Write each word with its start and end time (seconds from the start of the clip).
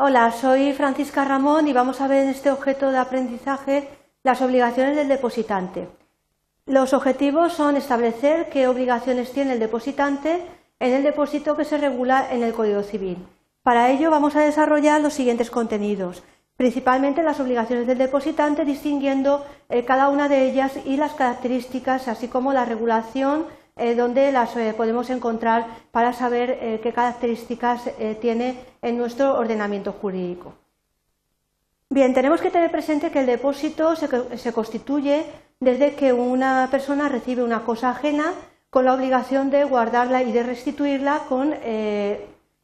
Hola, 0.00 0.30
soy 0.30 0.72
Francisca 0.74 1.24
Ramón 1.24 1.66
y 1.66 1.72
vamos 1.72 2.00
a 2.00 2.06
ver 2.06 2.22
en 2.22 2.28
este 2.28 2.52
objeto 2.52 2.92
de 2.92 2.98
aprendizaje 2.98 3.88
las 4.22 4.40
obligaciones 4.42 4.94
del 4.94 5.08
depositante. 5.08 5.88
Los 6.66 6.94
objetivos 6.94 7.52
son 7.54 7.76
establecer 7.76 8.48
qué 8.48 8.68
obligaciones 8.68 9.32
tiene 9.32 9.54
el 9.54 9.58
depositante 9.58 10.40
en 10.78 10.92
el 10.92 11.02
depósito 11.02 11.56
que 11.56 11.64
se 11.64 11.78
regula 11.78 12.28
en 12.30 12.44
el 12.44 12.52
Código 12.52 12.84
Civil. 12.84 13.26
Para 13.64 13.90
ello 13.90 14.12
vamos 14.12 14.36
a 14.36 14.42
desarrollar 14.42 15.00
los 15.00 15.14
siguientes 15.14 15.50
contenidos, 15.50 16.22
principalmente 16.56 17.24
las 17.24 17.40
obligaciones 17.40 17.88
del 17.88 17.98
depositante, 17.98 18.64
distinguiendo 18.64 19.44
eh, 19.68 19.84
cada 19.84 20.10
una 20.10 20.28
de 20.28 20.48
ellas 20.48 20.74
y 20.84 20.96
las 20.96 21.14
características, 21.14 22.06
así 22.06 22.28
como 22.28 22.52
la 22.52 22.64
regulación 22.64 23.46
eh, 23.78 23.94
donde 23.94 24.32
las 24.32 24.56
eh, 24.56 24.74
podemos 24.76 25.08
encontrar 25.08 25.66
para 25.92 26.12
saber 26.12 26.58
eh, 26.60 26.80
qué 26.82 26.92
características 26.92 27.90
tiene 28.20 28.58
en 28.82 28.98
nuestro 28.98 29.38
ordenamiento 29.38 29.92
jurídico. 29.92 30.54
Bien, 31.88 32.12
tenemos 32.12 32.40
que 32.40 32.50
tener 32.50 32.70
presente 32.70 33.10
que 33.10 33.20
el 33.20 33.26
depósito 33.26 33.94
se, 33.94 34.52
constituye 34.52 35.24
desde 35.60 35.94
que 35.94 36.12
una 36.12 36.68
persona 36.70 37.08
recibe 37.08 37.42
una 37.42 37.64
cosa 37.64 37.90
ajena 37.90 38.34
con 38.68 38.84
la 38.84 38.94
obligación 38.94 39.48
de 39.48 39.64
guardarla 39.64 40.22
y 40.22 40.32
de 40.32 40.42
restituirla 40.42 41.20
con 41.28 41.54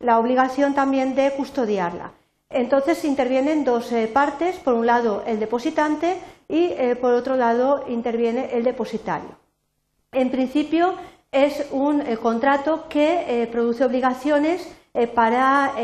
la 0.00 0.18
obligación 0.18 0.74
también 0.74 1.14
de 1.14 1.32
custodiarla. 1.32 2.12
Entonces 2.50 3.04
intervienen 3.06 3.64
dos 3.64 3.90
partes, 4.12 4.56
por 4.56 4.74
un 4.74 4.86
lado 4.86 5.22
el 5.26 5.40
depositante 5.40 6.18
y 6.46 6.74
por 7.00 7.14
otro 7.14 7.36
lado 7.36 7.84
interviene 7.88 8.50
el 8.52 8.64
depositario. 8.64 9.45
En 10.16 10.30
principio 10.30 10.94
es 11.30 11.66
un 11.72 12.00
eh, 12.00 12.16
contrato 12.16 12.88
que 12.88 13.42
eh, 13.42 13.46
produce 13.48 13.84
obligaciones 13.84 14.66
eh, 14.94 15.06
para 15.06 15.74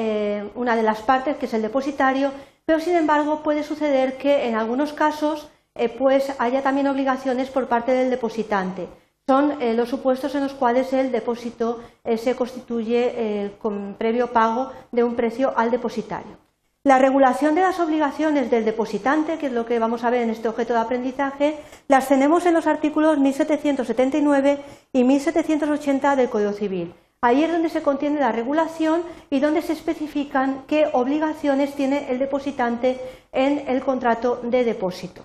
una 0.54 0.74
de 0.74 0.82
las 0.82 1.02
partes, 1.02 1.36
que 1.36 1.44
es 1.44 1.52
el 1.52 1.60
depositario, 1.60 2.32
pero 2.64 2.80
sin 2.80 2.96
embargo 2.96 3.42
puede 3.42 3.62
suceder 3.62 4.16
que 4.16 4.48
en 4.48 4.54
algunos 4.54 4.94
casos 4.94 5.50
pues 5.98 6.32
haya 6.38 6.62
también 6.62 6.86
obligaciones 6.86 7.50
por 7.50 7.68
parte 7.68 7.92
del 7.92 8.08
depositante. 8.08 8.88
Son 9.26 9.58
los 9.76 9.88
supuestos 9.90 10.34
en 10.34 10.42
los 10.42 10.54
cuales 10.54 10.92
el 10.94 11.12
depósito 11.12 11.80
se 12.16 12.34
constituye 12.34 13.52
con 13.60 13.96
previo 13.98 14.28
pago 14.32 14.70
de 14.92 15.04
un 15.04 15.14
precio 15.14 15.52
al 15.56 15.70
depositario. 15.70 16.41
La 16.84 16.98
regulación 16.98 17.54
de 17.54 17.60
las 17.60 17.78
obligaciones 17.78 18.50
del 18.50 18.64
depositante, 18.64 19.38
que 19.38 19.46
es 19.46 19.52
lo 19.52 19.64
que 19.64 19.78
vamos 19.78 20.02
a 20.02 20.10
ver 20.10 20.22
en 20.22 20.30
este 20.30 20.48
objeto 20.48 20.72
de 20.72 20.80
aprendizaje, 20.80 21.56
las 21.86 22.08
tenemos 22.08 22.44
en 22.44 22.54
los 22.54 22.66
artículos 22.66 23.18
1779 23.18 24.58
y 24.92 25.04
1780 25.04 26.16
del 26.16 26.28
Código 26.28 26.52
Civil. 26.52 26.92
Ahí 27.20 27.44
es 27.44 27.52
donde 27.52 27.68
se 27.68 27.82
contiene 27.82 28.18
la 28.18 28.32
regulación 28.32 29.04
y 29.30 29.38
donde 29.38 29.62
se 29.62 29.74
especifican 29.74 30.64
qué 30.66 30.88
obligaciones 30.92 31.72
tiene 31.76 32.10
el 32.10 32.18
depositante 32.18 33.00
en 33.30 33.62
el 33.68 33.80
contrato 33.84 34.40
de 34.42 34.64
depósito. 34.64 35.22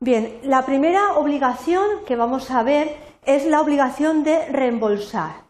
Bien, 0.00 0.38
la 0.44 0.64
primera 0.64 1.18
obligación 1.18 2.06
que 2.06 2.16
vamos 2.16 2.50
a 2.50 2.62
ver 2.62 2.96
es 3.26 3.44
la 3.44 3.60
obligación 3.60 4.24
de 4.24 4.46
reembolsar. 4.46 5.45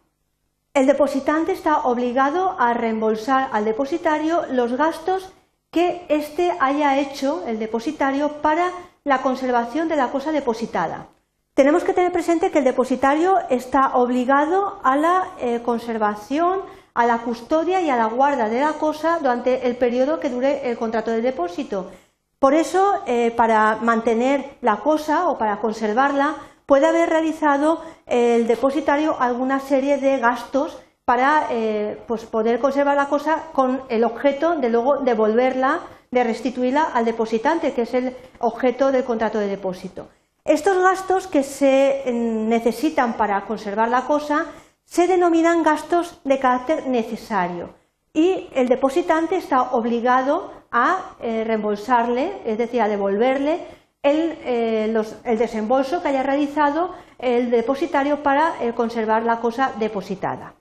El 0.76 0.86
depositante 0.86 1.52
está 1.52 1.86
obligado 1.86 2.54
a 2.58 2.74
reembolsar 2.74 3.48
al 3.52 3.64
depositario 3.64 4.42
los 4.50 4.74
gastos 4.74 5.32
que 5.70 6.04
éste 6.10 6.52
haya 6.60 6.98
hecho, 6.98 7.44
el 7.46 7.58
depositario, 7.58 8.42
para 8.42 8.70
la 9.02 9.22
conservación 9.22 9.88
de 9.88 9.96
la 9.96 10.10
cosa 10.10 10.32
depositada. 10.32 11.06
Tenemos 11.54 11.82
que 11.82 11.94
tener 11.94 12.12
presente 12.12 12.50
que 12.50 12.58
el 12.58 12.64
depositario 12.64 13.38
está 13.48 13.96
obligado 13.96 14.78
a 14.84 14.96
la 14.96 15.28
eh, 15.40 15.62
conservación, 15.64 16.60
a 16.92 17.06
la 17.06 17.20
custodia 17.22 17.80
y 17.80 17.88
a 17.88 17.96
la 17.96 18.08
guarda 18.08 18.50
de 18.50 18.60
la 18.60 18.74
cosa 18.74 19.16
durante 19.18 19.66
el 19.66 19.76
periodo 19.76 20.20
que 20.20 20.28
dure 20.28 20.68
el 20.68 20.76
contrato 20.76 21.10
de 21.10 21.22
depósito. 21.22 21.90
Por 22.38 22.52
eso, 22.52 23.00
eh, 23.06 23.30
para 23.34 23.76
mantener 23.76 24.58
la 24.60 24.76
cosa 24.80 25.30
o 25.30 25.38
para 25.38 25.58
conservarla, 25.58 26.36
puede 26.66 26.86
haber 26.86 27.08
realizado 27.08 27.80
el 28.06 28.46
depositario 28.46 29.16
alguna 29.18 29.60
serie 29.60 29.98
de 29.98 30.18
gastos 30.18 30.82
para 31.04 31.46
eh, 31.50 32.02
pues 32.08 32.24
poder 32.24 32.58
conservar 32.58 32.96
la 32.96 33.08
cosa 33.08 33.44
con 33.52 33.82
el 33.88 34.02
objeto 34.04 34.56
de 34.56 34.68
luego 34.68 34.98
devolverla, 35.04 35.80
de 36.10 36.24
restituirla 36.24 36.90
al 36.92 37.04
depositante, 37.04 37.72
que 37.72 37.82
es 37.82 37.94
el 37.94 38.16
objeto 38.40 38.90
del 38.90 39.04
contrato 39.04 39.38
de 39.38 39.46
depósito. 39.46 40.08
Estos 40.44 40.76
gastos 40.82 41.28
que 41.28 41.44
se 41.44 42.02
mm, 42.06 42.48
necesitan 42.48 43.16
para 43.16 43.44
conservar 43.46 43.88
la 43.88 44.02
cosa 44.02 44.46
se 44.84 45.06
denominan 45.06 45.62
gastos 45.62 46.20
de 46.24 46.38
carácter 46.38 46.86
necesario 46.88 47.74
y 48.12 48.48
el 48.54 48.68
depositante 48.68 49.36
está 49.36 49.72
obligado 49.72 50.50
a 50.72 51.16
eh, 51.20 51.44
reembolsarle, 51.44 52.42
es 52.44 52.58
decir, 52.58 52.80
a 52.80 52.88
devolverle 52.88 53.60
eh, 54.08 54.84
el, 55.24 55.38
desembolso 55.38 56.00
que 56.00 56.08
haya 56.08 56.22
realizado 56.22 56.94
el 57.18 57.50
depositario 57.50 58.22
para 58.22 58.54
eh, 58.62 58.72
conservar 58.72 59.24
la 59.24 59.40
cosa 59.40 59.72
depositada. 59.78 60.54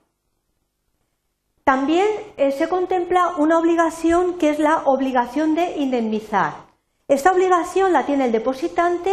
También 1.62 2.06
eh, 2.36 2.50
se 2.52 2.68
contempla 2.68 3.34
una 3.36 3.58
obligación 3.58 4.38
que 4.38 4.50
es 4.50 4.58
la 4.58 4.82
obligación 4.86 5.54
de 5.54 5.76
indemnizar. 5.76 6.54
Esta 7.06 7.32
obligación 7.32 7.92
la 7.92 8.04
tiene 8.04 8.24
el 8.24 8.32
depositante 8.32 9.12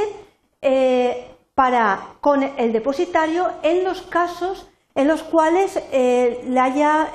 para 1.54 2.16
con 2.22 2.42
el 2.42 2.72
depositario 2.72 3.52
en 3.62 3.84
los 3.84 4.02
casos 4.02 4.68
en 4.96 5.08
los 5.10 5.22
cuales 5.22 5.78
le 5.92 6.60
haya 6.60 7.12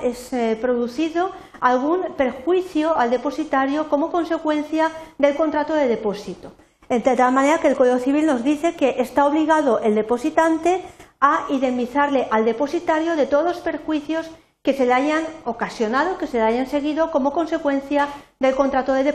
producido 0.61 1.33
algún 1.61 2.13
perjuicio 2.17 2.97
al 2.97 3.11
depositario 3.11 3.89
como 3.89 4.13
consecuencia 4.13 4.93
del 5.17 5.35
contrato 5.35 5.75
de 5.75 5.89
depósito. 5.89 6.53
De 6.89 7.01
tal 7.01 7.33
manera 7.33 7.59
que 7.59 7.69
el 7.69 7.77
Código 7.77 7.99
Civil 7.99 8.25
nos 8.25 8.43
dice 8.43 8.75
que 8.75 8.97
está 8.99 9.27
obligado 9.27 9.79
el 9.81 9.95
depositante 9.95 10.83
a 11.21 11.45
indemnizarle 11.51 12.27
al 12.31 12.47
depositario 12.47 13.15
de 13.15 13.27
todos 13.27 13.45
los 13.45 13.59
perjuicios 13.59 14.31
que 14.63 14.73
se 14.73 14.87
le 14.87 14.95
hayan 14.95 15.25
ocasionado, 15.45 16.17
que 16.17 16.27
se 16.27 16.39
le 16.39 16.45
hayan 16.45 16.67
seguido 16.67 17.11
como 17.11 17.33
consecuencia 17.33 18.09
del 18.41 18.55
contrato 18.55 18.95
de 18.95 19.05